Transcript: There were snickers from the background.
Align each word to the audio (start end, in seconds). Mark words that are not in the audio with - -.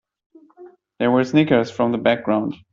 There 0.97 1.11
were 1.11 1.23
snickers 1.23 1.69
from 1.69 1.91
the 1.91 1.99
background. 1.99 2.55